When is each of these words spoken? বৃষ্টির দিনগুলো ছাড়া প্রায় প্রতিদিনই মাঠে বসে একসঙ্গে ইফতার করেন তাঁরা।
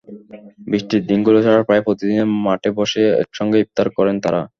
বৃষ্টির 0.65 1.01
দিনগুলো 1.09 1.37
ছাড়া 1.45 1.61
প্রায় 1.67 1.83
প্রতিদিনই 1.85 2.27
মাঠে 2.45 2.69
বসে 2.79 3.01
একসঙ্গে 3.23 3.57
ইফতার 3.59 3.87
করেন 3.97 4.15
তাঁরা। 4.23 4.41